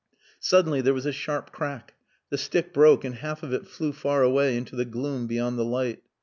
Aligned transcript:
Suddenly 0.39 0.81
there 0.81 0.95
was 0.95 1.05
a 1.05 1.11
sharp 1.11 1.51
crack. 1.51 1.93
The 2.31 2.37
stick 2.39 2.73
broke 2.73 3.05
and 3.05 3.13
half 3.13 3.43
of 3.43 3.53
it 3.53 3.67
flew 3.67 3.93
far 3.93 4.23
away 4.23 4.57
into 4.57 4.75
the 4.75 4.83
gloom 4.83 5.27
beyond 5.27 5.59
the 5.59 5.63
light. 5.65 6.01